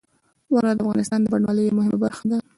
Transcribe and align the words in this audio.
واوره 0.51 0.71
د 0.75 0.79
افغانستان 0.85 1.19
د 1.21 1.25
بڼوالۍ 1.33 1.63
یوه 1.65 1.77
مهمه 1.77 1.97
برخه 2.03 2.23
ده. 2.31 2.37